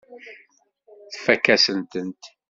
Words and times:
Tfakk-asen-tent. 1.13 2.23